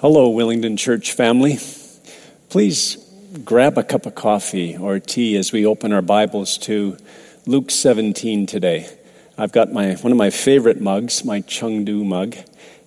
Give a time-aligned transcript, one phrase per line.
[0.00, 1.58] Hello, Willingdon Church family.
[2.50, 2.98] Please
[3.44, 6.96] grab a cup of coffee or tea as we open our Bibles to
[7.46, 8.88] Luke 17 today.
[9.36, 12.36] I've got my, one of my favorite mugs, my Chengdu mug,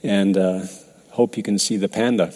[0.01, 0.61] and uh,
[1.09, 2.33] hope you can see the panda.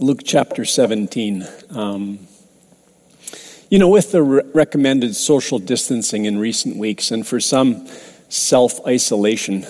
[0.00, 1.46] Luke chapter 17.
[1.70, 2.26] Um,
[3.68, 7.86] you know, with the re- recommended social distancing in recent weeks, and for some
[8.28, 9.64] self isolation,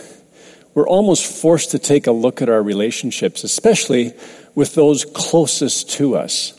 [0.75, 4.13] we're almost forced to take a look at our relationships, especially
[4.55, 6.57] with those closest to us.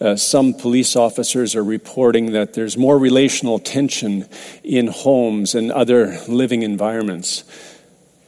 [0.00, 4.26] Uh, some police officers are reporting that there's more relational tension
[4.62, 7.44] in homes and other living environments.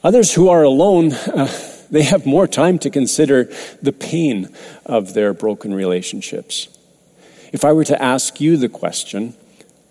[0.03, 1.47] Others who are alone, uh,
[1.91, 3.51] they have more time to consider
[3.81, 4.49] the pain
[4.85, 6.69] of their broken relationships.
[7.51, 9.35] If I were to ask you the question,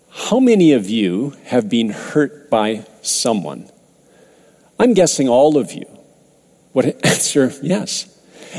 [0.09, 3.69] how many of you have been hurt by someone?
[4.79, 5.85] I'm guessing all of you
[6.73, 8.15] would answer yes.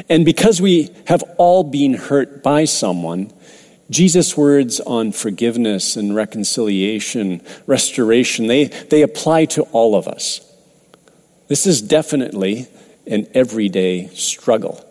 [0.08, 3.32] And because we have all been hurt by someone,
[3.90, 10.46] Jesus' words on forgiveness and reconciliation, restoration, they, they apply to all of us.
[11.48, 12.68] This is definitely
[13.06, 14.86] an everyday struggle.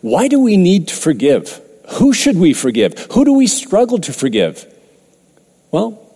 [0.00, 1.60] Why do we need to forgive?
[1.94, 2.98] Who should we forgive?
[3.12, 4.66] Who do we struggle to forgive?
[5.70, 6.09] Well,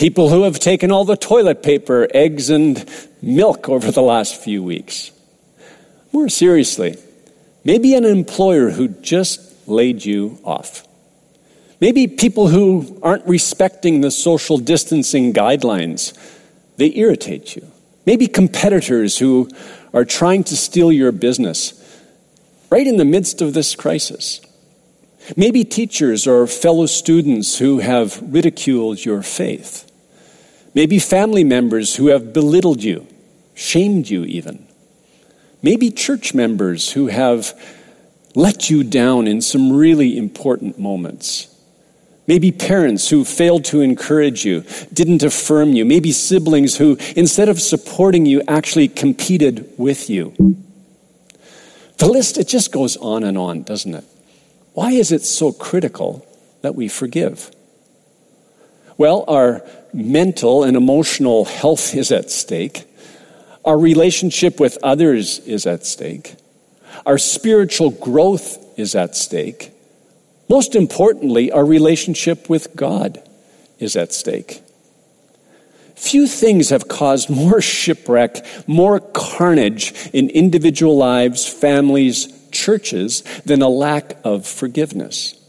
[0.00, 2.88] People who have taken all the toilet paper, eggs, and
[3.20, 5.12] milk over the last few weeks.
[6.10, 6.96] More seriously,
[7.64, 10.88] maybe an employer who just laid you off.
[11.82, 16.16] Maybe people who aren't respecting the social distancing guidelines.
[16.78, 17.70] They irritate you.
[18.06, 19.50] Maybe competitors who
[19.92, 21.74] are trying to steal your business
[22.70, 24.40] right in the midst of this crisis.
[25.36, 29.88] Maybe teachers or fellow students who have ridiculed your faith.
[30.74, 33.06] Maybe family members who have belittled you,
[33.54, 34.66] shamed you even.
[35.62, 37.58] Maybe church members who have
[38.34, 41.48] let you down in some really important moments.
[42.26, 45.84] Maybe parents who failed to encourage you, didn't affirm you.
[45.84, 50.32] Maybe siblings who, instead of supporting you, actually competed with you.
[51.98, 54.04] The list, it just goes on and on, doesn't it?
[54.74, 56.24] Why is it so critical
[56.62, 57.50] that we forgive?
[59.00, 59.62] Well, our
[59.94, 62.84] mental and emotional health is at stake.
[63.64, 66.34] Our relationship with others is at stake.
[67.06, 69.72] Our spiritual growth is at stake.
[70.50, 73.26] Most importantly, our relationship with God
[73.78, 74.60] is at stake.
[75.96, 83.68] Few things have caused more shipwreck, more carnage in individual lives, families, churches than a
[83.70, 85.39] lack of forgiveness.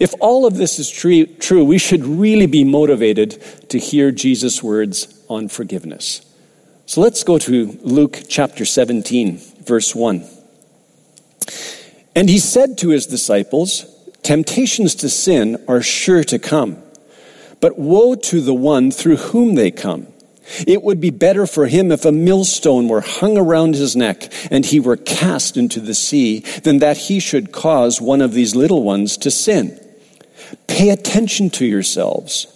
[0.00, 5.22] If all of this is true, we should really be motivated to hear Jesus' words
[5.28, 6.20] on forgiveness.
[6.86, 10.24] So let's go to Luke chapter 17, verse 1.
[12.14, 13.86] And he said to his disciples,
[14.22, 16.82] Temptations to sin are sure to come,
[17.60, 20.06] but woe to the one through whom they come.
[20.66, 24.64] It would be better for him if a millstone were hung around his neck and
[24.64, 28.82] he were cast into the sea than that he should cause one of these little
[28.82, 29.78] ones to sin.
[30.66, 32.46] Pay attention to yourselves.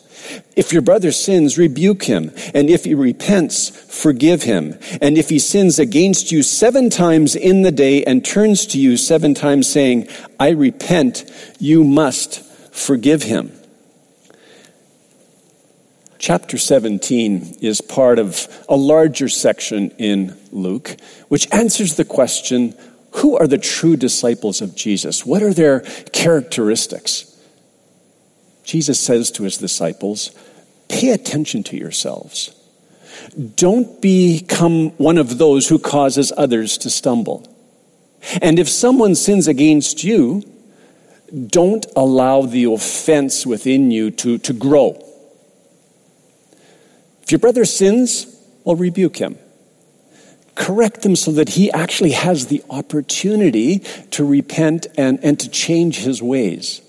[0.56, 2.32] If your brother sins, rebuke him.
[2.52, 4.78] And if he repents, forgive him.
[5.00, 8.96] And if he sins against you seven times in the day and turns to you
[8.96, 11.24] seven times saying, I repent,
[11.58, 13.57] you must forgive him
[16.18, 20.96] chapter 17 is part of a larger section in Luke,
[21.28, 22.74] which answers the question
[23.12, 25.24] who are the true disciples of Jesus?
[25.24, 25.80] What are their
[26.12, 27.24] characteristics?
[28.64, 30.30] Jesus says to his disciples,
[30.88, 32.54] Pay attention to yourselves.
[33.56, 37.46] Don't become one of those who causes others to stumble.
[38.42, 40.42] And if someone sins against you,
[41.46, 45.07] don't allow the offense within you to, to grow
[47.28, 48.26] if your brother sins,
[48.64, 49.36] well, rebuke him.
[50.54, 53.80] Correct him so that he actually has the opportunity
[54.12, 56.80] to repent and, and to change his ways.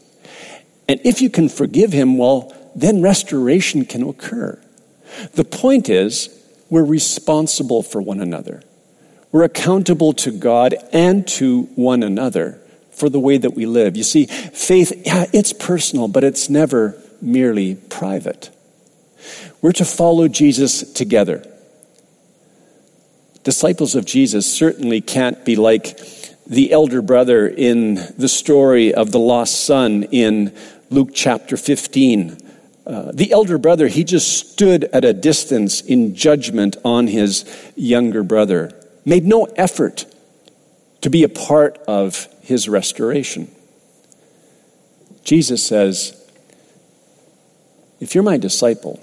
[0.88, 4.58] And if you can forgive him, well, then restoration can occur.
[5.34, 6.30] The point is,
[6.70, 8.64] we're responsible for one another.
[9.34, 13.98] We're accountable to God and to one another for the way that we live.
[13.98, 18.52] You see, faith, yeah, it's personal, but it's never merely private.
[19.62, 21.46] We're to follow Jesus together.
[23.44, 26.00] Disciples of Jesus certainly can't be like
[26.46, 30.56] the elder brother in the story of the lost son in
[30.90, 32.38] Luke chapter 15.
[32.86, 37.46] Uh, the elder brother, he just stood at a distance in judgment on his
[37.76, 38.72] younger brother.
[39.06, 40.06] made no effort
[41.02, 43.50] to be a part of his restoration.
[45.24, 46.20] Jesus says,
[48.00, 49.00] If you're my disciple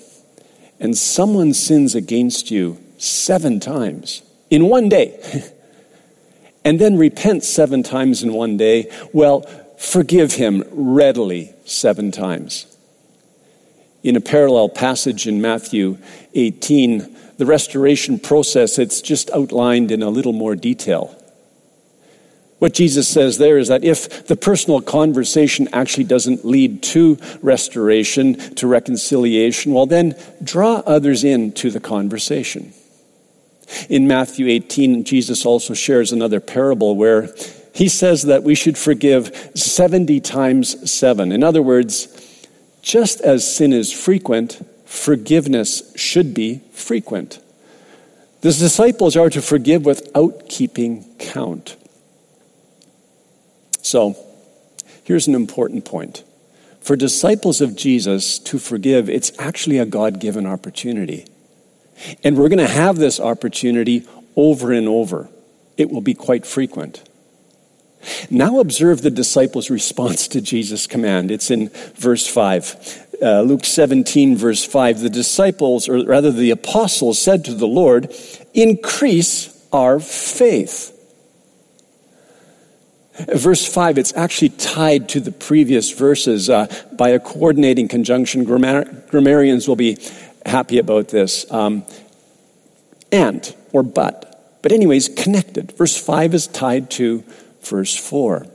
[0.80, 5.18] and someone sins against you seven times in one day,
[6.64, 9.42] and then repents seven times in one day, well,
[9.78, 12.66] forgive him readily seven times.
[14.02, 15.98] In a parallel passage in Matthew
[16.34, 21.20] 18, the restoration process, it's just outlined in a little more detail.
[22.58, 28.34] What Jesus says there is that if the personal conversation actually doesn't lead to restoration,
[28.54, 32.72] to reconciliation, well, then draw others into the conversation.
[33.90, 37.28] In Matthew 18, Jesus also shares another parable where
[37.74, 41.32] he says that we should forgive 70 times 7.
[41.32, 42.08] In other words,
[42.80, 47.38] just as sin is frequent, forgiveness should be frequent.
[48.40, 51.76] The disciples are to forgive without keeping count.
[53.86, 54.16] So,
[55.04, 56.24] here's an important point.
[56.80, 61.24] For disciples of Jesus to forgive, it's actually a God given opportunity.
[62.24, 64.04] And we're going to have this opportunity
[64.34, 65.28] over and over.
[65.76, 67.08] It will be quite frequent.
[68.28, 71.30] Now, observe the disciples' response to Jesus' command.
[71.30, 73.18] It's in verse 5.
[73.22, 74.98] Uh, Luke 17, verse 5.
[74.98, 78.12] The disciples, or rather the apostles, said to the Lord,
[78.52, 80.95] Increase our faith.
[83.18, 88.44] Verse 5, it's actually tied to the previous verses uh, by a coordinating conjunction.
[88.44, 89.98] Grammar- grammarians will be
[90.44, 91.50] happy about this.
[91.50, 91.84] Um,
[93.10, 94.58] and, or but.
[94.62, 95.72] But, anyways, connected.
[95.72, 97.24] Verse 5 is tied to
[97.62, 98.46] verse 4.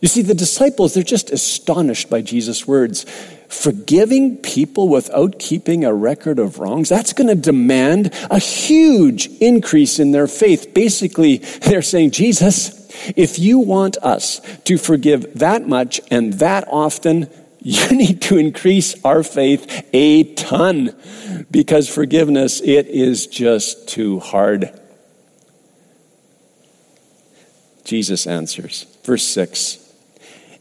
[0.00, 3.04] You see, the disciples, they're just astonished by Jesus' words.
[3.48, 9.98] Forgiving people without keeping a record of wrongs, that's going to demand a huge increase
[9.98, 10.72] in their faith.
[10.72, 12.79] Basically, they're saying, Jesus,
[13.16, 17.28] if you want us to forgive that much and that often,
[17.62, 20.96] you need to increase our faith a ton
[21.50, 24.78] because forgiveness, it is just too hard.
[27.84, 29.78] Jesus answers, verse 6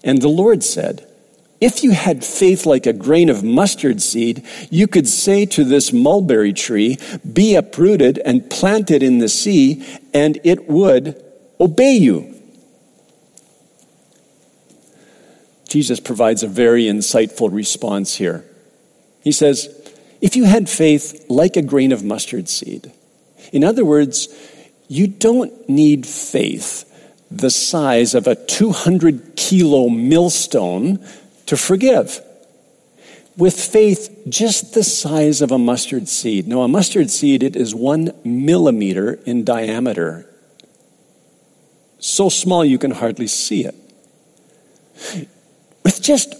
[0.03, 1.05] And the Lord said,
[1.61, 5.91] if you had faith like a grain of mustard seed, you could say to this
[5.91, 6.97] mulberry tree,
[7.31, 11.21] Be uprooted and planted in the sea, and it would
[11.59, 12.35] obey you.
[15.67, 18.43] Jesus provides a very insightful response here.
[19.23, 19.69] He says,
[20.19, 22.91] If you had faith like a grain of mustard seed,
[23.53, 24.27] in other words,
[24.87, 26.85] you don't need faith
[27.31, 31.05] the size of a 200 kilo millstone
[31.45, 32.21] to forgive.
[33.37, 36.47] With faith just the size of a mustard seed.
[36.47, 40.28] Now, a mustard seed, it is one millimeter in diameter.
[41.99, 43.75] So small you can hardly see it.
[45.83, 46.35] With just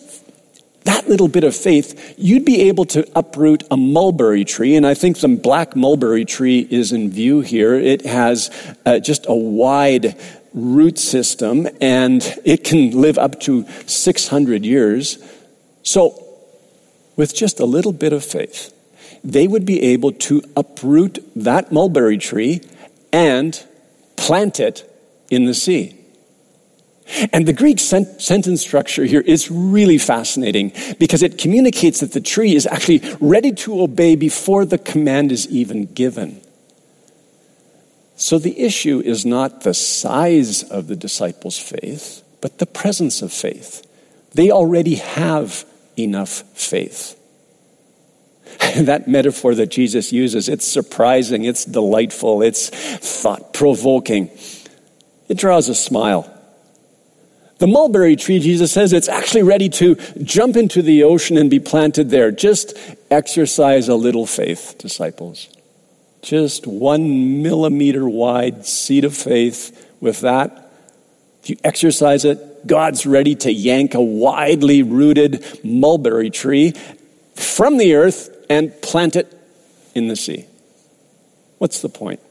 [0.85, 4.75] that little bit of faith, you'd be able to uproot a mulberry tree.
[4.75, 7.75] And I think the black mulberry tree is in view here.
[7.75, 8.49] It has
[8.85, 10.15] uh, just a wide
[10.53, 15.19] root system and it can live up to 600 years.
[15.83, 16.25] So,
[17.15, 18.73] with just a little bit of faith,
[19.23, 22.61] they would be able to uproot that mulberry tree
[23.11, 23.61] and
[24.15, 24.88] plant it
[25.29, 25.95] in the sea.
[27.33, 32.21] And the Greek sent- sentence structure here is really fascinating because it communicates that the
[32.21, 36.41] tree is actually ready to obey before the command is even given.
[38.15, 43.33] So the issue is not the size of the disciples' faith, but the presence of
[43.33, 43.85] faith.
[44.33, 45.65] They already have
[45.97, 47.15] enough faith.
[48.75, 54.29] that metaphor that Jesus uses, it's surprising, it's delightful, it's thought provoking.
[55.29, 56.35] It draws a smile.
[57.59, 61.59] The mulberry tree, Jesus says, it's actually ready to jump into the ocean and be
[61.59, 62.31] planted there.
[62.31, 62.73] Just
[63.11, 65.49] exercise a little faith, disciples.
[66.21, 69.87] Just one millimeter wide seed of faith.
[69.99, 70.71] With that,
[71.43, 76.73] if you exercise it, God's ready to yank a widely rooted mulberry tree
[77.35, 79.37] from the earth and plant it
[79.95, 80.45] in the sea.
[81.57, 82.21] What's the point?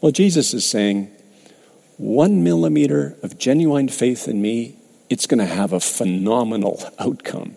[0.00, 1.10] Well, Jesus is saying,
[2.00, 4.74] one millimeter of genuine faith in me,
[5.10, 7.56] it's going to have a phenomenal outcome.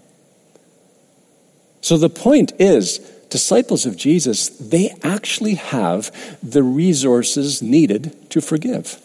[1.80, 6.12] So the point is, disciples of Jesus, they actually have
[6.44, 9.02] the resources needed to forgive.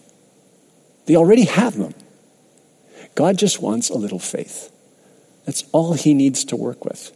[1.06, 1.94] They already have them.
[3.14, 4.72] God just wants a little faith.
[5.44, 7.12] That's all he needs to work with.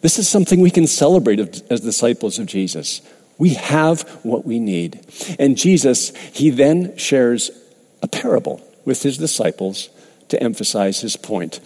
[0.00, 1.40] This is something we can celebrate
[1.70, 3.02] as disciples of Jesus.
[3.40, 5.00] We have what we need.
[5.38, 7.50] And Jesus, he then shares
[8.02, 9.88] a parable with his disciples
[10.28, 11.58] to emphasize his point.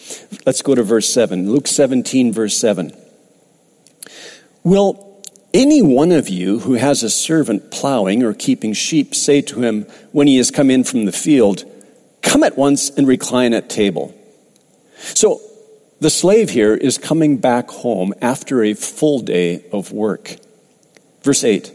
[0.46, 1.50] Let's go to verse 7.
[1.50, 2.96] Luke 17, verse 7.
[4.62, 5.20] Will
[5.52, 9.82] any one of you who has a servant plowing or keeping sheep say to him
[10.12, 11.64] when he has come in from the field,
[12.22, 14.14] Come at once and recline at table?
[14.96, 15.40] So
[16.00, 20.36] the slave here is coming back home after a full day of work.
[21.24, 21.72] Verse 8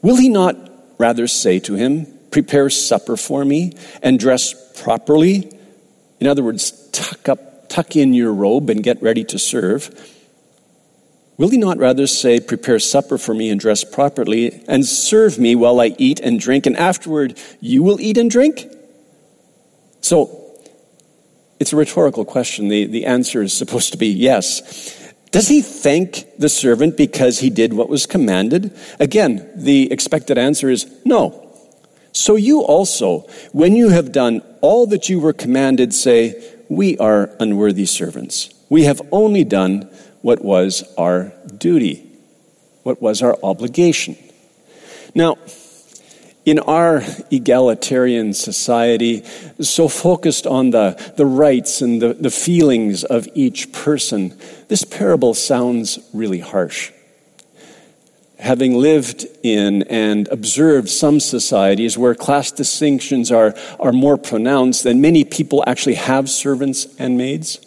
[0.00, 0.56] Will he not
[0.98, 5.52] rather say to him, Prepare supper for me and dress properly?
[6.18, 9.90] In other words, tuck up, tuck in your robe and get ready to serve.
[11.36, 15.54] Will he not rather say, Prepare supper for me and dress properly, and serve me
[15.56, 18.66] while I eat and drink, and afterward you will eat and drink?
[20.00, 20.38] So,
[21.58, 22.68] it's a rhetorical question.
[22.68, 25.01] The, the answer is supposed to be yes.
[25.32, 28.70] Does he thank the servant because he did what was commanded?
[29.00, 31.48] Again, the expected answer is no.
[32.12, 33.20] So you also,
[33.52, 38.52] when you have done all that you were commanded, say, We are unworthy servants.
[38.68, 39.88] We have only done
[40.20, 42.06] what was our duty,
[42.82, 44.16] what was our obligation.
[45.14, 45.38] Now,
[46.44, 49.24] in our egalitarian society,
[49.60, 54.36] so focused on the, the rights and the, the feelings of each person,
[54.72, 56.92] this parable sounds really harsh.
[58.38, 65.02] Having lived in and observed some societies where class distinctions are, are more pronounced than
[65.02, 67.60] many people actually have servants and maids,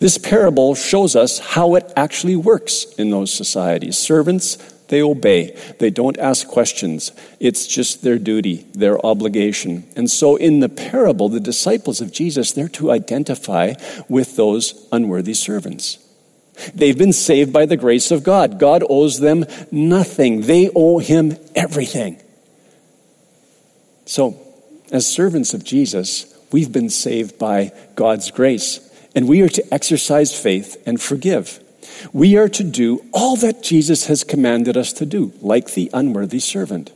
[0.00, 3.96] this parable shows us how it actually works in those societies.
[3.96, 4.56] Servants,
[4.88, 5.56] they obey.
[5.78, 7.12] They don't ask questions.
[7.38, 9.84] It's just their duty, their obligation.
[9.94, 13.74] And so in the parable, the disciples of Jesus, they're to identify
[14.08, 15.98] with those unworthy servants.
[16.74, 18.58] They've been saved by the grace of God.
[18.58, 20.42] God owes them nothing.
[20.42, 22.20] They owe him everything.
[24.04, 24.36] So,
[24.90, 30.38] as servants of Jesus, we've been saved by God's grace and we are to exercise
[30.38, 31.60] faith and forgive.
[32.12, 36.40] We are to do all that Jesus has commanded us to do, like the unworthy
[36.40, 36.92] servant.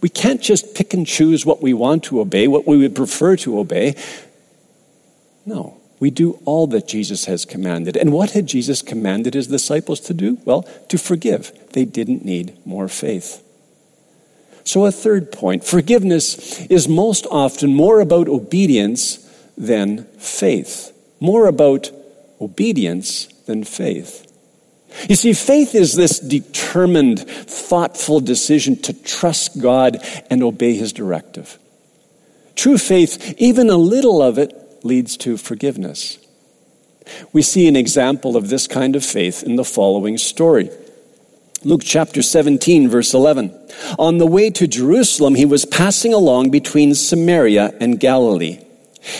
[0.00, 3.36] We can't just pick and choose what we want to obey, what we would prefer
[3.36, 3.96] to obey.
[5.44, 7.96] No, we do all that Jesus has commanded.
[7.96, 10.38] And what had Jesus commanded his disciples to do?
[10.44, 11.52] Well, to forgive.
[11.72, 13.44] They didn't need more faith.
[14.64, 19.16] So, a third point forgiveness is most often more about obedience
[19.56, 21.90] than faith more about
[22.40, 24.24] obedience than faith.
[25.08, 29.98] You see, faith is this determined, thoughtful decision to trust God
[30.30, 31.58] and obey His directive.
[32.56, 34.54] True faith, even a little of it,
[34.84, 36.18] leads to forgiveness.
[37.32, 40.70] We see an example of this kind of faith in the following story.
[41.64, 43.52] Luke chapter 17, verse 11.
[43.98, 48.60] On the way to Jerusalem, he was passing along between Samaria and Galilee.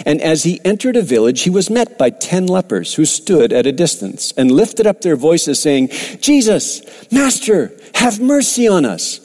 [0.05, 3.67] And as he entered a village, he was met by ten lepers who stood at
[3.67, 5.89] a distance and lifted up their voices, saying,
[6.21, 9.21] Jesus, Master, have mercy on us.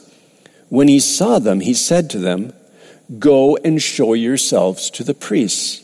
[0.68, 2.52] When he saw them, he said to them,
[3.18, 5.83] Go and show yourselves to the priests.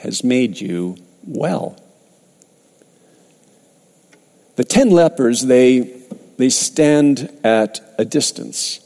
[0.00, 1.82] has made you well.
[4.56, 6.02] The ten lepers, they,
[6.36, 8.80] they stand at a distance.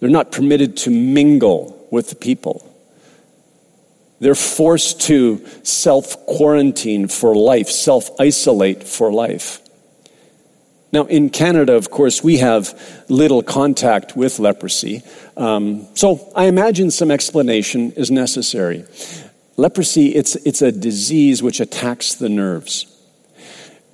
[0.00, 2.68] They're not permitted to mingle with the people.
[4.20, 9.60] They're forced to self quarantine for life, self isolate for life.
[10.92, 15.02] Now, in Canada, of course, we have little contact with leprosy.
[15.36, 18.84] Um, so I imagine some explanation is necessary.
[19.56, 22.86] Leprosy, it's, it's a disease which attacks the nerves.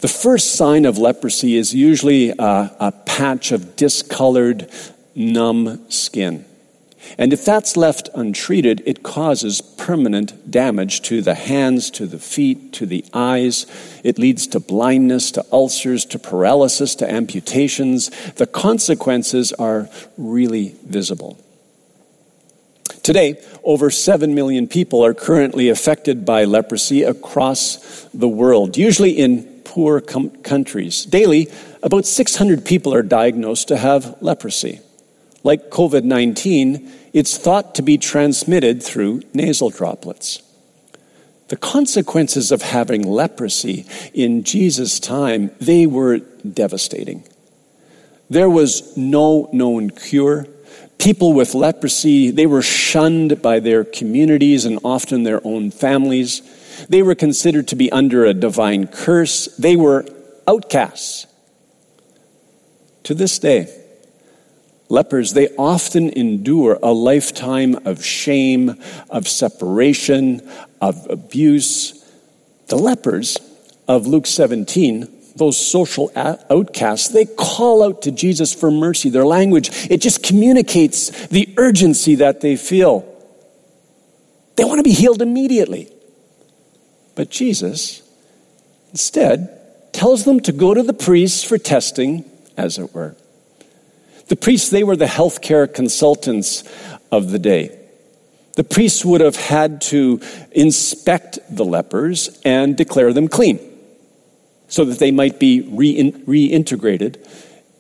[0.01, 4.71] The first sign of leprosy is usually a, a patch of discolored,
[5.17, 6.45] numb skin.
[7.17, 12.73] And if that's left untreated, it causes permanent damage to the hands, to the feet,
[12.75, 13.67] to the eyes.
[14.05, 18.11] It leads to blindness, to ulcers, to paralysis, to amputations.
[18.35, 21.39] The consequences are really visible.
[23.09, 29.45] Today, over 7 million people are currently affected by leprosy across the world, usually in
[29.65, 31.07] poor com- countries.
[31.07, 31.49] Daily,
[31.83, 34.81] about 600 people are diagnosed to have leprosy.
[35.43, 40.43] like COVID 19, it's thought to be transmitted through nasal droplets.
[41.49, 47.25] The consequences of having leprosy in Jesus' time, they were devastating.
[48.29, 50.47] There was no known cure.
[50.99, 56.43] People with leprosy, they were shunned by their communities and often their own families.
[56.89, 59.47] They were considered to be under a divine curse.
[59.57, 60.07] They were
[60.47, 61.27] outcasts.
[63.05, 63.69] To this day,
[64.89, 68.75] lepers, they often endure a lifetime of shame,
[69.09, 70.47] of separation,
[70.81, 72.05] of abuse.
[72.67, 73.39] The lepers
[73.87, 79.09] of Luke 17, those social outcasts, they call out to Jesus for mercy.
[79.09, 83.05] Their language, it just communicates the urgency that they feel.
[84.57, 85.91] They want to be healed immediately.
[87.15, 88.03] But Jesus,
[88.91, 92.25] instead, tells them to go to the priests for testing,
[92.57, 93.17] as it were.
[94.29, 96.65] The priests, they were the healthcare consultants
[97.11, 97.77] of the day.
[98.57, 103.68] The priests would have had to inspect the lepers and declare them clean
[104.69, 107.17] so that they might be reintegrated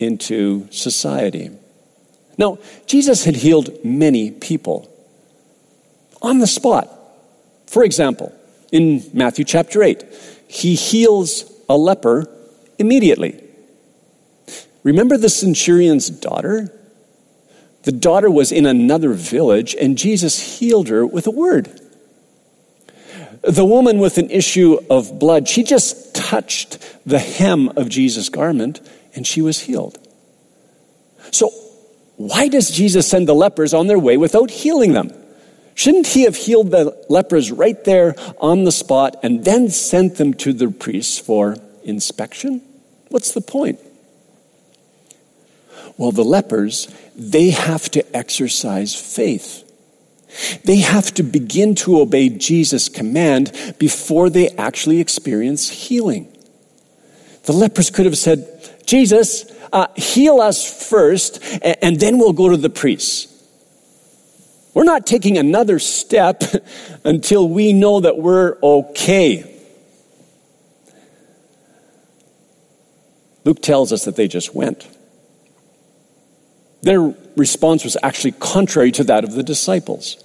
[0.00, 1.50] into society.
[2.37, 4.90] Now, Jesus had healed many people
[6.23, 6.88] on the spot.
[7.66, 8.33] For example,
[8.73, 10.04] in Matthew chapter 8,
[10.49, 12.26] he heals a leper
[12.78, 13.42] immediately.
[14.83, 16.73] Remember the centurion's daughter?
[17.83, 21.80] The daughter was in another village, and Jesus healed her with a word.
[23.49, 28.87] The woman with an issue of blood, she just touched the hem of Jesus' garment,
[29.14, 29.97] and she was healed.
[31.31, 31.49] So,
[32.17, 35.12] why does Jesus send the lepers on their way without healing them?
[35.75, 40.35] Shouldn't he have healed the lepers right there on the spot and then sent them
[40.35, 42.61] to the priests for inspection?
[43.09, 43.78] What's the point?
[45.97, 46.87] Well, the lepers,
[47.17, 49.64] they have to exercise faith.
[50.64, 56.32] They have to begin to obey Jesus' command before they actually experience healing.
[57.45, 58.47] The lepers could have said,
[58.86, 63.34] Jesus, uh, heal us first, and, and then we'll go to the priests.
[64.75, 66.43] We're not taking another step
[67.04, 69.54] until we know that we're okay.
[73.45, 74.86] Luke tells us that they just went.
[76.82, 80.23] Their response was actually contrary to that of the disciples.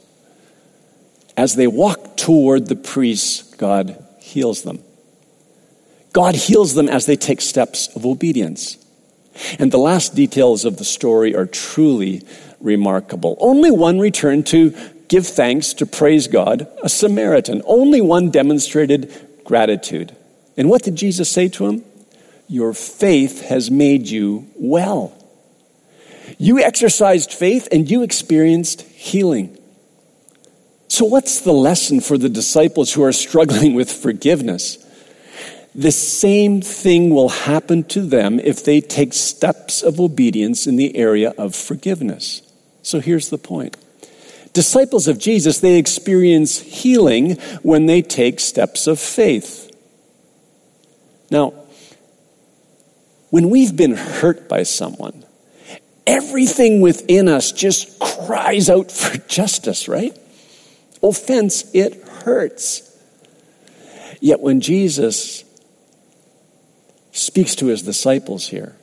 [1.36, 4.80] As they walk toward the priests, God heals them.
[6.12, 8.78] God heals them as they take steps of obedience.
[9.58, 12.22] And the last details of the story are truly
[12.60, 13.36] remarkable.
[13.39, 14.76] Only one returned to
[15.08, 17.63] give thanks, to praise God, a Samaritan.
[17.66, 19.12] Only one demonstrated
[19.44, 20.16] gratitude.
[20.56, 21.84] And what did Jesus say to him?
[22.48, 25.18] Your faith has made you well.
[26.38, 29.58] You exercised faith and you experienced healing.
[30.88, 34.78] So, what's the lesson for the disciples who are struggling with forgiveness?
[35.76, 40.96] The same thing will happen to them if they take steps of obedience in the
[40.96, 42.44] area of forgiveness.
[42.84, 43.76] So, here's the point
[44.54, 49.76] disciples of Jesus, they experience healing when they take steps of faith.
[51.32, 51.54] Now,
[53.32, 55.23] when we've been hurt by someone,
[56.06, 60.18] everything within us just cries out for justice, right?
[61.02, 62.89] Offense, it hurts.
[64.22, 65.44] Yet when Jesus
[67.12, 68.76] speaks to his disciples here,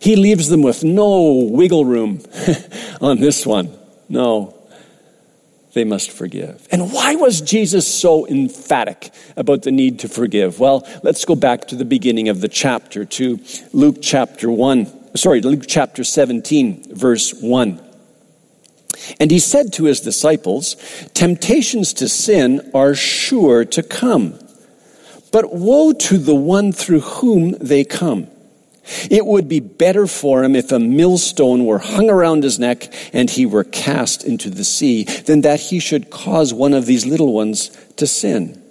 [0.00, 2.20] he leaves them with no wiggle room
[3.00, 3.70] on this one.
[4.08, 4.54] No,
[5.72, 6.68] they must forgive.
[6.70, 10.60] And why was Jesus so emphatic about the need to forgive?
[10.60, 13.40] Well, let's go back to the beginning of the chapter, to
[13.72, 17.80] Luke chapter 1 sorry, Luke chapter 17, verse 1.
[19.20, 20.76] And he said to his disciples,
[21.14, 24.38] Temptations to sin are sure to come,
[25.32, 28.28] but woe to the one through whom they come.
[29.10, 33.30] It would be better for him if a millstone were hung around his neck and
[33.30, 37.32] he were cast into the sea than that he should cause one of these little
[37.32, 38.62] ones to sin.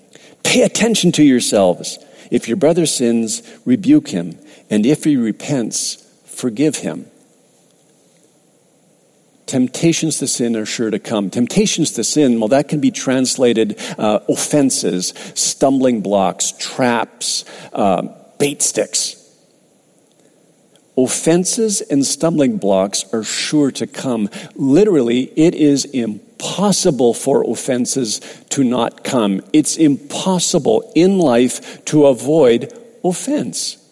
[0.43, 1.97] Pay attention to yourselves.
[2.29, 4.37] If your brother sins, rebuke him,
[4.69, 6.02] and if he repents,
[6.33, 7.07] forgive him.
[9.45, 11.29] Temptations to sin are sure to come.
[11.29, 18.07] Temptations to sin, well, that can be translated uh, offenses, stumbling blocks, traps, uh,
[18.39, 19.19] bait sticks.
[20.97, 24.29] Offenses and stumbling blocks are sure to come.
[24.55, 29.41] Literally, it is impossible for offenses to not come.
[29.53, 32.71] It's impossible in life to avoid
[33.03, 33.82] offense.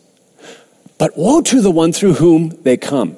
[1.02, 3.18] But woe to the one through whom they come.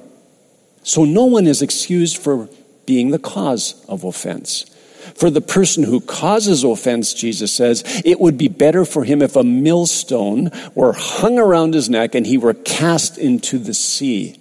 [0.83, 2.47] So no one is excused for
[2.85, 4.63] being the cause of offense.
[5.15, 9.35] For the person who causes offense, Jesus says, it would be better for him if
[9.35, 14.39] a millstone were hung around his neck and he were cast into the sea.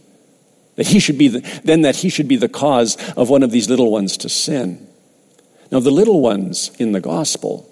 [0.76, 3.50] That he should be the, then that he should be the cause of one of
[3.50, 4.86] these little ones to sin.
[5.72, 7.68] Now, the little ones in the gospel,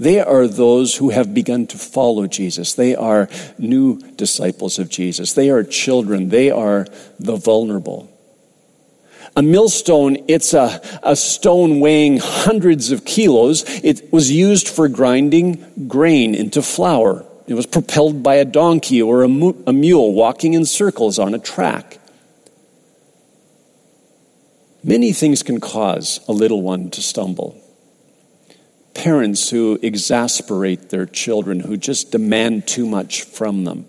[0.00, 2.72] they are those who have begun to follow Jesus.
[2.72, 5.34] They are new disciples of Jesus.
[5.34, 6.30] They are children.
[6.30, 6.86] They are
[7.18, 8.10] the vulnerable.
[9.36, 13.62] A millstone, it's a, a stone weighing hundreds of kilos.
[13.84, 17.26] It was used for grinding grain into flour.
[17.46, 21.34] It was propelled by a donkey or a, mu- a mule walking in circles on
[21.34, 21.98] a track.
[24.82, 27.59] Many things can cause a little one to stumble.
[29.00, 33.86] Parents who exasperate their children, who just demand too much from them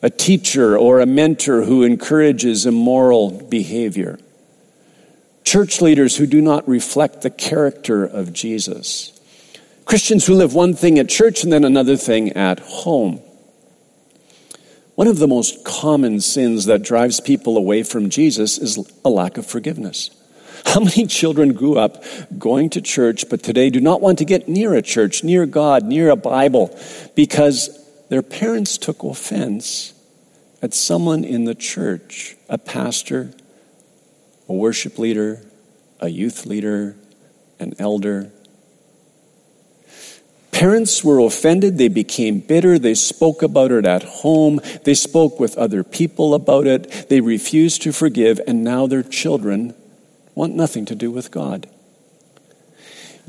[0.00, 4.18] a teacher or a mentor who encourages immoral behavior,
[5.44, 9.12] church leaders who do not reflect the character of Jesus,
[9.84, 13.20] Christians who live one thing at church and then another thing at home.
[14.94, 19.36] One of the most common sins that drives people away from Jesus is a lack
[19.36, 20.10] of forgiveness.
[20.64, 22.04] How many children grew up
[22.38, 25.84] going to church but today do not want to get near a church, near God,
[25.84, 26.78] near a Bible
[27.14, 29.94] because their parents took offense
[30.60, 33.32] at someone in the church, a pastor,
[34.48, 35.42] a worship leader,
[36.00, 36.96] a youth leader,
[37.58, 38.30] an elder.
[40.52, 45.58] Parents were offended, they became bitter, they spoke about it at home, they spoke with
[45.58, 49.74] other people about it, they refused to forgive, and now their children
[50.34, 51.68] want nothing to do with God.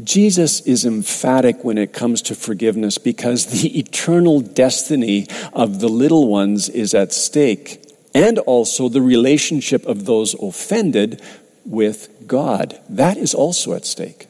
[0.03, 6.27] Jesus is emphatic when it comes to forgiveness because the eternal destiny of the little
[6.27, 7.79] ones is at stake,
[8.15, 11.21] and also the relationship of those offended
[11.65, 12.79] with God.
[12.89, 14.27] That is also at stake.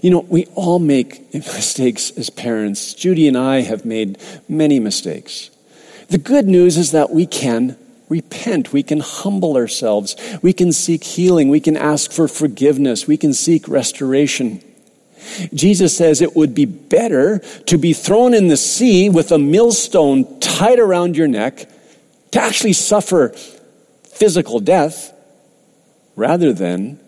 [0.00, 2.94] You know, we all make mistakes as parents.
[2.94, 5.50] Judy and I have made many mistakes.
[6.08, 7.76] The good news is that we can
[8.12, 8.74] repent.
[8.74, 10.14] We can humble ourselves.
[10.42, 11.48] We can seek healing.
[11.48, 13.06] We can ask for forgiveness.
[13.06, 14.62] We can seek restoration.
[15.54, 20.40] Jesus says it would be better to be thrown in the sea with a millstone
[20.40, 21.68] tied around your neck
[22.32, 23.30] to actually suffer
[24.04, 25.14] physical death
[26.14, 27.00] rather than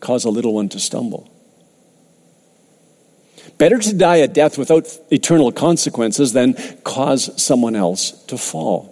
[0.00, 1.28] cause a little one to stumble.
[3.58, 8.91] Better to die a death without eternal consequences than cause someone else to fall.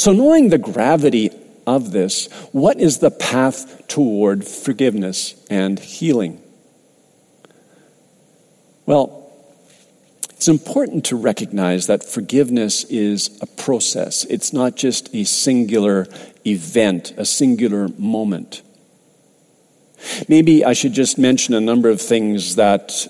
[0.00, 1.30] So, knowing the gravity
[1.66, 6.40] of this, what is the path toward forgiveness and healing?
[8.86, 9.30] Well,
[10.30, 14.24] it's important to recognize that forgiveness is a process.
[14.24, 16.06] It's not just a singular
[16.46, 18.62] event, a singular moment.
[20.30, 23.06] Maybe I should just mention a number of things that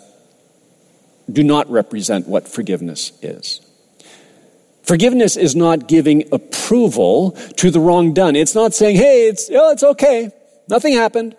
[1.32, 3.60] do not represent what forgiveness is.
[4.90, 8.34] Forgiveness is not giving approval to the wrong done.
[8.34, 10.32] It's not saying, hey, it's, oh, it's okay.
[10.66, 11.36] Nothing happened.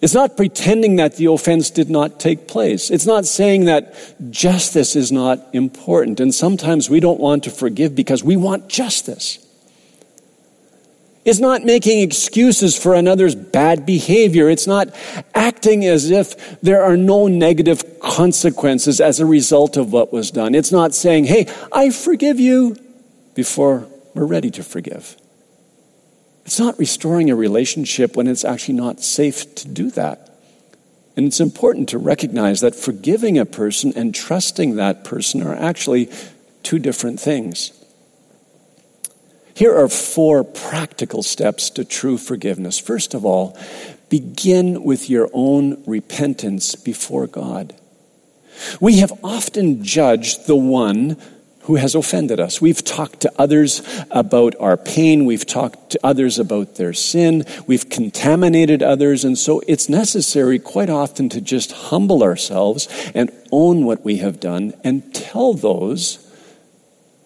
[0.00, 2.90] It's not pretending that the offense did not take place.
[2.90, 3.94] It's not saying that
[4.30, 6.20] justice is not important.
[6.20, 9.38] And sometimes we don't want to forgive because we want justice.
[11.24, 14.50] It's not making excuses for another's bad behavior.
[14.50, 14.92] It's not
[15.34, 20.54] acting as if there are no negative consequences as a result of what was done.
[20.54, 22.76] It's not saying, hey, I forgive you
[23.34, 25.16] before we're ready to forgive.
[26.44, 30.28] It's not restoring a relationship when it's actually not safe to do that.
[31.16, 36.10] And it's important to recognize that forgiving a person and trusting that person are actually
[36.62, 37.70] two different things.
[39.54, 42.78] Here are four practical steps to true forgiveness.
[42.78, 43.58] First of all,
[44.08, 47.74] begin with your own repentance before God.
[48.80, 51.16] We have often judged the one
[51.62, 52.60] who has offended us.
[52.60, 55.24] We've talked to others about our pain.
[55.24, 57.44] We've talked to others about their sin.
[57.66, 59.24] We've contaminated others.
[59.24, 64.40] And so it's necessary quite often to just humble ourselves and own what we have
[64.40, 66.18] done and tell those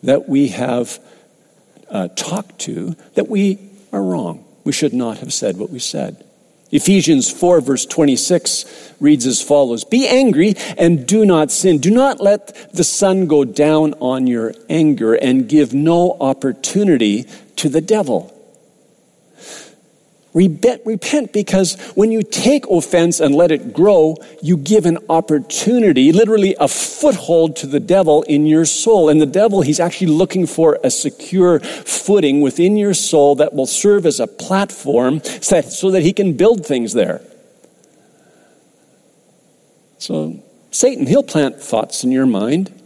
[0.03, 0.99] that we have
[1.91, 3.59] uh, talked to that we
[3.93, 4.45] are wrong.
[4.65, 6.25] We should not have said what we said.
[6.73, 11.79] Ephesians 4, verse 26 reads as follows Be angry and do not sin.
[11.79, 17.25] Do not let the sun go down on your anger and give no opportunity
[17.57, 18.36] to the devil.
[20.37, 26.55] Repent because when you take offense and let it grow, you give an opportunity, literally
[26.61, 29.09] a foothold to the devil in your soul.
[29.09, 33.67] And the devil, he's actually looking for a secure footing within your soul that will
[33.67, 37.23] serve as a platform so that he can build things there.
[39.97, 42.79] So, Satan, he'll plant thoughts in your mind.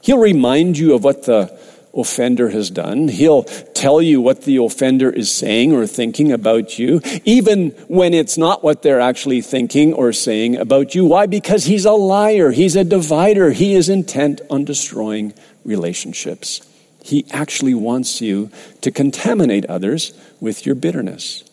[0.00, 1.56] He'll remind you of what the
[1.96, 3.08] offender has done.
[3.08, 8.38] He'll tell you what the offender is saying or thinking about you, even when it's
[8.38, 11.04] not what they're actually thinking or saying about you.
[11.06, 11.26] Why?
[11.26, 12.50] Because he's a liar.
[12.50, 13.50] He's a divider.
[13.50, 16.60] He is intent on destroying relationships.
[17.02, 18.50] He actually wants you
[18.82, 21.44] to contaminate others with your bitterness.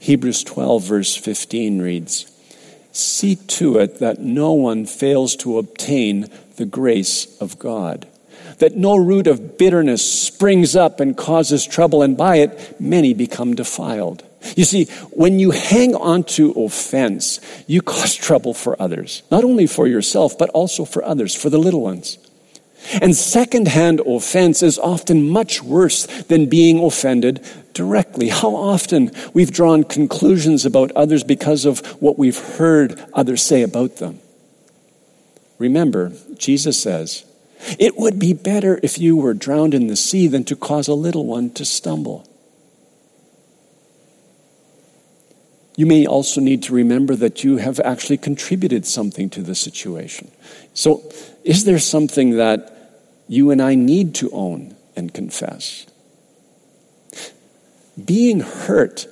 [0.00, 2.32] Hebrews 12, verse 15 reads,
[2.92, 8.06] See to it that no one fails to obtain the grace of God
[8.58, 13.54] that no root of bitterness springs up and causes trouble, and by it many become
[13.54, 14.24] defiled.
[14.54, 19.66] You see, when you hang on to offense, you cause trouble for others, not only
[19.66, 22.18] for yourself, but also for others, for the little ones.
[23.00, 28.28] And secondhand offense is often much worse than being offended directly.
[28.28, 33.96] How often we've drawn conclusions about others because of what we've heard others say about
[33.96, 34.20] them.
[35.58, 37.24] Remember, Jesus says,
[37.78, 40.94] it would be better if you were drowned in the sea than to cause a
[40.94, 42.28] little one to stumble.
[45.76, 50.30] You may also need to remember that you have actually contributed something to the situation.
[50.72, 51.02] So,
[51.44, 52.72] is there something that
[53.28, 55.86] you and I need to own and confess?
[58.02, 59.06] Being hurt,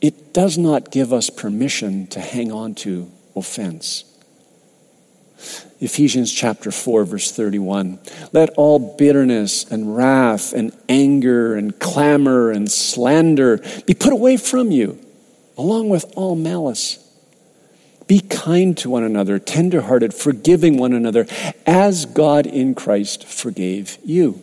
[0.00, 4.04] it does not give us permission to hang on to offense.
[5.82, 7.98] Ephesians chapter 4, verse 31.
[8.30, 14.70] Let all bitterness and wrath and anger and clamor and slander be put away from
[14.70, 14.96] you,
[15.58, 17.00] along with all malice.
[18.06, 21.26] Be kind to one another, tenderhearted, forgiving one another,
[21.66, 24.40] as God in Christ forgave you.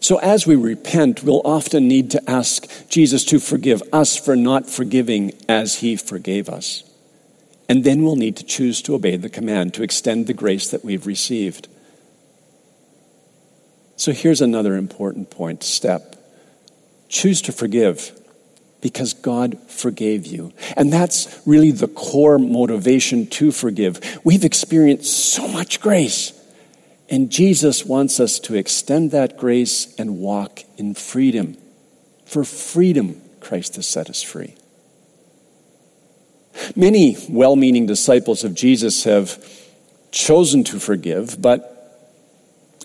[0.00, 4.68] So, as we repent, we'll often need to ask Jesus to forgive us for not
[4.68, 6.84] forgiving as he forgave us.
[7.70, 10.84] And then we'll need to choose to obey the command, to extend the grace that
[10.84, 11.68] we've received.
[13.94, 16.16] So here's another important point step
[17.08, 18.10] choose to forgive
[18.80, 20.52] because God forgave you.
[20.76, 24.18] And that's really the core motivation to forgive.
[24.24, 26.32] We've experienced so much grace.
[27.08, 31.56] And Jesus wants us to extend that grace and walk in freedom.
[32.24, 34.56] For freedom, Christ has set us free.
[36.76, 39.44] Many well meaning disciples of Jesus have
[40.10, 41.76] chosen to forgive, but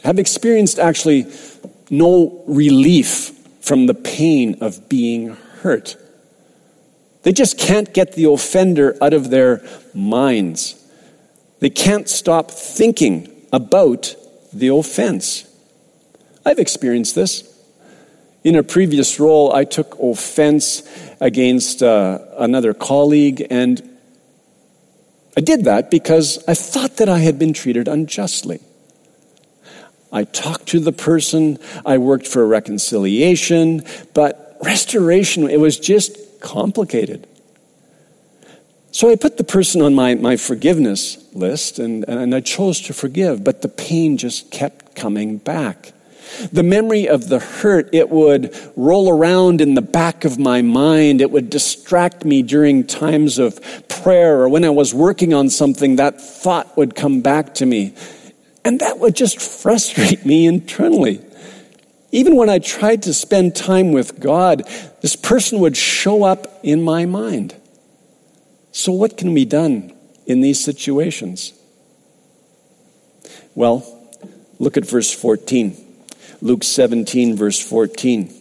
[0.04, 1.26] have experienced actually
[1.90, 5.98] no relief from the pain of being hurt.
[7.24, 9.64] They just can't get the offender out of their
[9.96, 10.82] minds.
[11.60, 14.16] They can't stop thinking about
[14.54, 15.46] the offense.
[16.46, 17.55] I've experienced this.
[18.46, 20.84] In a previous role, I took offense
[21.20, 23.82] against uh, another colleague, and
[25.36, 28.60] I did that because I thought that I had been treated unjustly.
[30.12, 33.82] I talked to the person, I worked for reconciliation,
[34.14, 37.28] but restoration, it was just complicated.
[38.92, 42.94] So I put the person on my, my forgiveness list and, and I chose to
[42.94, 45.94] forgive, but the pain just kept coming back.
[46.52, 51.22] The memory of the hurt, it would roll around in the back of my mind.
[51.22, 55.96] It would distract me during times of prayer or when I was working on something,
[55.98, 57.96] that thought would come back to me.
[58.64, 61.24] And that would just frustrate me internally.
[62.12, 64.64] Even when I tried to spend time with God,
[65.02, 67.56] this person would show up in my mind.
[68.72, 71.54] So, what can be done in these situations?
[73.54, 73.86] Well,
[74.60, 75.85] look at verse 14.
[76.42, 78.34] Luke 17, verse 14.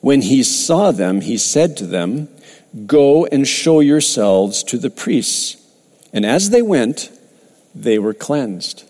[0.00, 2.28] When he saw them, he said to them,
[2.86, 5.56] Go and show yourselves to the priests.
[6.12, 7.10] And as they went,
[7.74, 8.84] they were cleansed.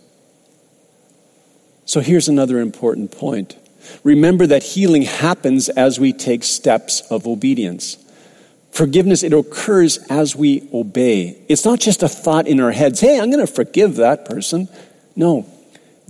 [1.85, 3.57] So here's another important point.
[4.05, 7.97] Remember that healing happens as we take steps of obedience.
[8.71, 11.45] Forgiveness, it occurs as we obey.
[11.49, 14.69] It's not just a thought in our heads, hey, I'm going to forgive that person.
[15.15, 15.47] No,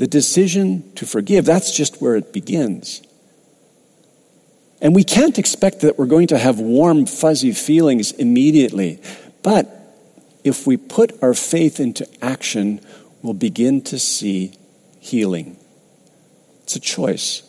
[0.02, 3.02] the decision to forgive, that's just where it begins.
[4.80, 9.00] And we can't expect that we're going to have warm, fuzzy feelings immediately.
[9.44, 9.70] But
[10.42, 12.80] if we put our faith into action,
[13.22, 14.58] we'll begin to see
[14.98, 15.56] healing.
[16.64, 17.44] It's a choice.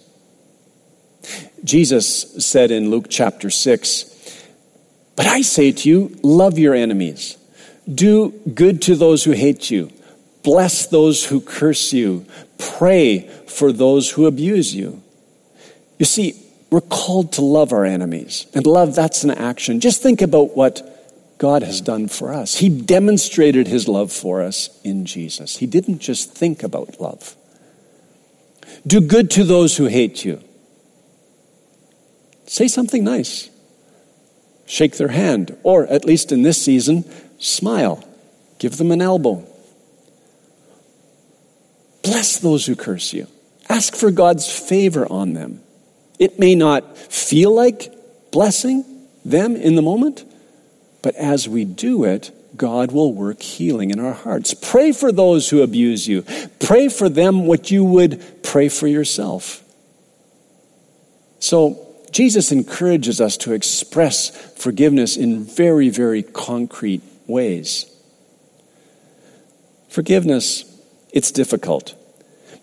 [1.63, 4.45] Jesus said in Luke chapter 6,
[5.15, 7.35] But I say to you, love your enemies,
[7.91, 9.91] do good to those who hate you,
[10.43, 12.25] bless those who curse you,
[12.57, 15.01] pray for those who abuse you.
[15.97, 18.47] You see, we're called to love our enemies.
[18.53, 19.79] And love, that's an action.
[19.79, 20.81] Just think about what
[21.37, 22.57] God has done for us.
[22.57, 25.57] He demonstrated his love for us in Jesus.
[25.57, 27.35] He didn't just think about love.
[28.85, 30.41] Do good to those who hate you.
[32.45, 33.49] Say something nice.
[34.65, 37.05] Shake their hand, or at least in this season,
[37.39, 38.03] smile.
[38.59, 39.45] Give them an elbow.
[42.03, 43.27] Bless those who curse you.
[43.69, 45.61] Ask for God's favor on them.
[46.19, 47.91] It may not feel like
[48.31, 48.85] blessing
[49.25, 50.25] them in the moment,
[51.01, 54.53] but as we do it, God will work healing in our hearts.
[54.53, 56.23] Pray for those who abuse you.
[56.59, 59.63] Pray for them what you would pray for yourself.
[61.39, 61.79] So,
[62.11, 67.89] Jesus encourages us to express forgiveness in very, very concrete ways.
[69.89, 70.63] Forgiveness,
[71.13, 71.95] it's difficult.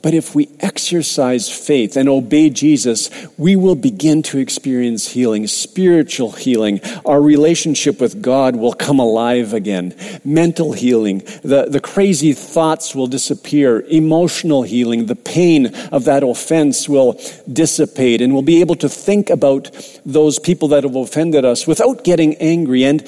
[0.02, 6.32] But if we exercise faith and obey Jesus, we will begin to experience healing, spiritual
[6.32, 6.80] healing.
[7.04, 9.94] Our relationship with God will come alive again.
[10.24, 11.18] Mental healing.
[11.42, 13.82] The, the crazy thoughts will disappear.
[13.88, 15.04] Emotional healing.
[15.04, 17.20] The pain of that offense will
[17.52, 19.70] dissipate and we'll be able to think about
[20.06, 23.06] those people that have offended us without getting angry and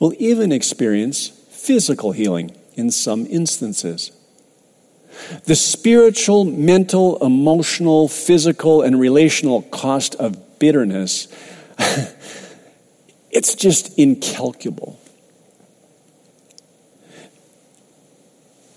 [0.00, 4.10] we'll even experience physical healing in some instances.
[5.44, 11.28] The spiritual, mental, emotional, physical, and relational cost of bitterness,
[13.30, 14.98] it's just incalculable.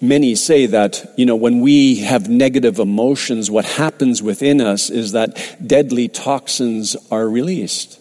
[0.03, 5.11] Many say that, you know, when we have negative emotions, what happens within us is
[5.11, 7.99] that deadly toxins are released.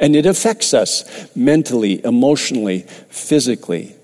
[0.00, 1.04] And it affects us
[1.36, 3.94] mentally, emotionally, physically.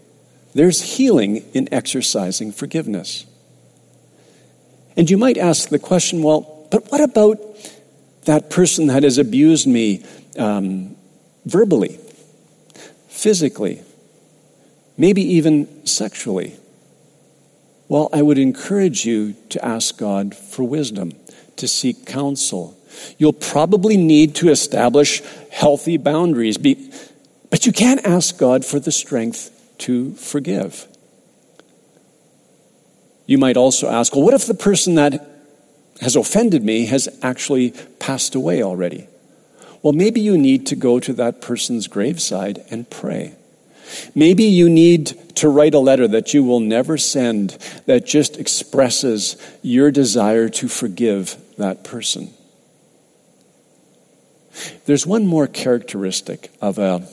[0.55, 3.25] There's healing in exercising forgiveness.
[4.97, 7.39] And you might ask the question well, but what about
[8.25, 10.05] that person that has abused me
[10.39, 10.97] um,
[11.47, 11.99] verbally,
[13.09, 13.83] physically,
[14.97, 16.57] maybe even sexually?
[17.89, 21.13] Well, I would encourage you to ask God for wisdom,
[21.57, 22.77] to seek counsel.
[23.19, 29.51] You'll probably need to establish healthy boundaries, but you can't ask God for the strength
[29.79, 30.87] to forgive.
[33.31, 35.25] You might also ask, well, what if the person that
[36.01, 39.07] has offended me has actually passed away already?
[39.83, 43.37] Well, maybe you need to go to that person's graveside and pray.
[44.17, 47.51] Maybe you need to write a letter that you will never send
[47.87, 52.31] that just expresses your desire to forgive that person.
[54.87, 57.07] There's one more characteristic of a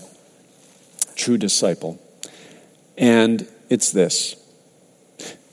[1.15, 2.01] true disciple,
[2.97, 4.35] and it's this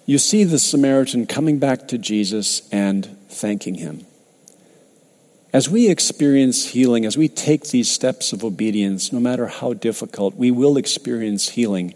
[0.06, 4.06] you see the Samaritan coming back to Jesus and thanking him.
[5.52, 10.34] As we experience healing, as we take these steps of obedience, no matter how difficult,
[10.34, 11.94] we will experience healing.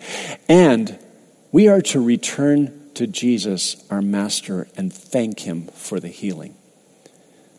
[0.49, 0.99] And
[1.51, 6.55] we are to return to Jesus, our Master, and thank him for the healing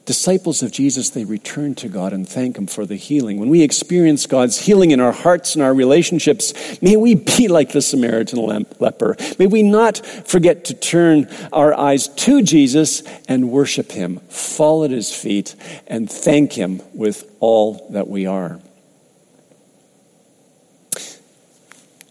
[0.09, 3.37] disciples of Jesus, they return to God and thank Him for the healing.
[3.37, 7.73] When we experience God's healing in our hearts and our relationships, may we be like
[7.73, 8.39] the Samaritan
[8.79, 9.15] leper.
[9.37, 14.89] May we not forget to turn our eyes to Jesus and worship Him, fall at
[14.89, 15.53] His feet,
[15.85, 18.59] and thank Him with all that we are.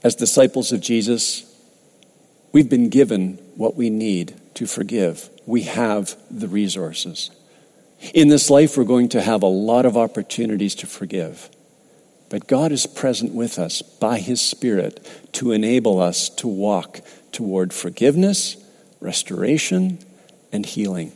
[0.05, 1.53] As disciples of Jesus,
[2.53, 5.29] we've been given what we need to forgive.
[5.47, 7.33] We have the resources.
[8.15, 11.51] In this life, we're going to have a lot of opportunities to forgive.
[12.31, 17.01] But God is present with us by His Spirit to enable us to walk
[17.33, 18.57] toward forgiveness,
[19.01, 19.99] restoration,
[20.53, 21.13] and healing.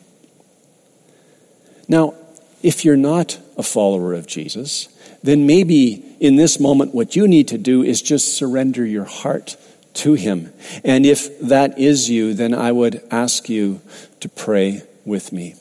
[1.88, 2.14] Now,
[2.62, 4.88] if you're not a follower of Jesus,
[5.22, 9.56] then maybe in this moment what you need to do is just surrender your heart
[9.94, 10.52] to Him.
[10.84, 13.80] And if that is you, then I would ask you
[14.20, 15.56] to pray with me.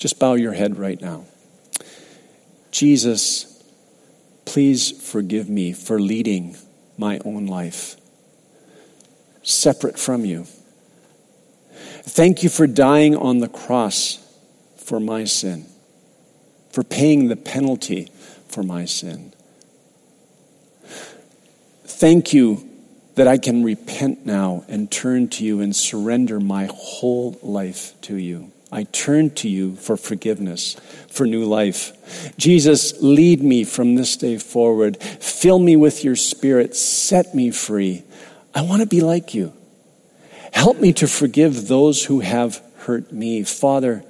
[0.00, 1.26] Just bow your head right now.
[2.70, 3.62] Jesus,
[4.46, 6.56] please forgive me for leading
[6.96, 7.96] my own life
[9.42, 10.46] separate from you.
[12.02, 14.18] Thank you for dying on the cross
[14.78, 15.66] for my sin,
[16.70, 18.08] for paying the penalty
[18.48, 19.34] for my sin.
[21.84, 22.66] Thank you
[23.16, 28.16] that I can repent now and turn to you and surrender my whole life to
[28.16, 28.50] you.
[28.72, 30.74] I turn to you for forgiveness,
[31.08, 32.34] for new life.
[32.36, 34.96] Jesus, lead me from this day forward.
[34.96, 36.76] Fill me with your spirit.
[36.76, 38.04] Set me free.
[38.54, 39.52] I want to be like you.
[40.52, 43.42] Help me to forgive those who have hurt me.
[43.42, 44.04] Father,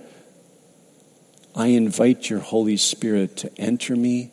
[1.55, 4.31] I invite your Holy Spirit to enter me,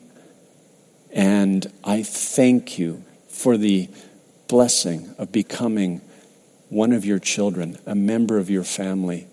[1.11, 3.89] and I thank you for the
[4.47, 6.01] blessing of becoming
[6.69, 9.27] one of your children, a member of your family.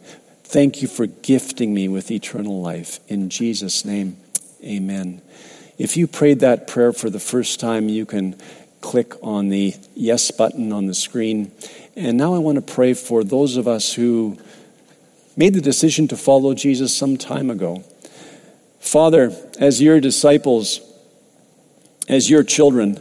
[0.54, 3.00] Thank you for gifting me with eternal life.
[3.08, 4.18] In Jesus' name,
[4.62, 5.20] amen.
[5.78, 8.36] If you prayed that prayer for the first time, you can
[8.80, 11.50] click on the yes button on the screen.
[11.96, 14.38] And now I want to pray for those of us who
[15.36, 17.82] made the decision to follow Jesus some time ago.
[18.78, 20.80] Father, as your disciples,
[22.08, 23.00] as your children,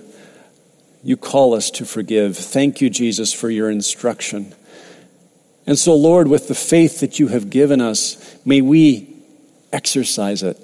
[1.03, 2.35] you call us to forgive.
[2.35, 4.55] Thank you, Jesus, for your instruction.
[5.65, 9.15] And so, Lord, with the faith that you have given us, may we
[9.71, 10.57] exercise it.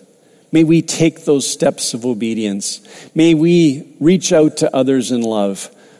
[0.52, 2.82] May we take those steps of obedience.
[3.16, 5.60] May we reach out to others in love.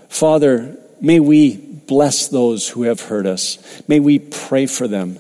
[0.10, 3.84] Father, may we bless those who have hurt us.
[3.88, 5.20] May we pray for them.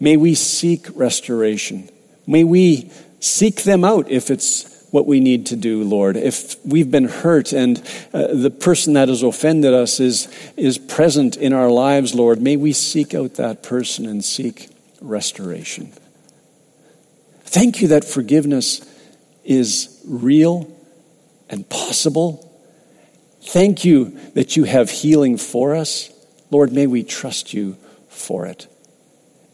[0.00, 1.88] May we seek restoration.
[2.26, 6.16] May we seek them out if it's what we need to do, Lord.
[6.16, 7.78] If we've been hurt and
[8.12, 12.56] uh, the person that has offended us is, is present in our lives, Lord, may
[12.56, 14.70] we seek out that person and seek
[15.00, 15.90] restoration.
[17.40, 18.88] Thank you that forgiveness
[19.42, 20.72] is real
[21.50, 22.48] and possible.
[23.42, 26.08] Thank you that you have healing for us.
[26.52, 27.76] Lord, may we trust you
[28.06, 28.68] for it.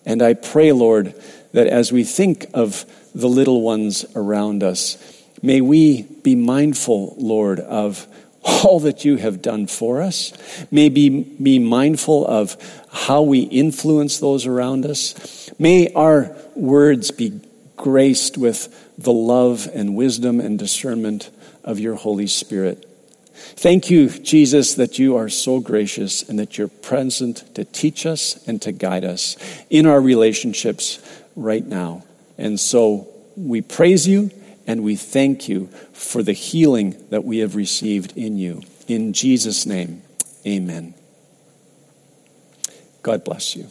[0.04, 1.14] And I pray, Lord,
[1.52, 2.84] that as we think of
[3.14, 8.06] the little ones around us, May we be mindful, Lord, of
[8.42, 10.32] all that you have done for us.
[10.70, 12.56] May be, be mindful of
[12.92, 15.50] how we influence those around us.
[15.58, 17.40] May our words be
[17.76, 21.30] graced with the love and wisdom and discernment
[21.64, 22.86] of your Holy Spirit.
[23.32, 28.46] Thank you, Jesus, that you are so gracious and that you're present to teach us
[28.46, 29.36] and to guide us
[29.70, 30.98] in our relationships
[31.36, 32.04] right now.
[32.36, 34.30] And so we praise you
[34.66, 38.62] and we thank you for the healing that we have received in you.
[38.88, 40.02] In Jesus' name,
[40.46, 40.94] amen.
[43.02, 43.68] God bless you.